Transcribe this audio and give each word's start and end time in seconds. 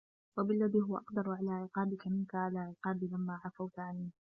وَبِاَلَّذِي 0.39 0.81
هُوَ 0.81 0.97
أَقْدَرُ 0.97 1.29
عَلَى 1.31 1.51
عِقَابِك 1.51 2.07
مِنْك 2.07 2.35
عَلَى 2.35 2.59
عِقَابِي 2.59 3.07
لَمَا 3.07 3.39
عَفَوْتَ 3.45 3.79
عَنِّي 3.79 4.11